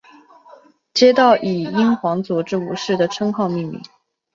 [0.95, 3.79] 街道以英皇佐治五世的称号命名。